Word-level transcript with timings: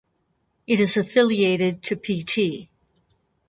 It 0.65 0.79
is 0.79 0.97
affiliated 0.97 1.83
to 1.83 1.95
Pt. 1.95 2.69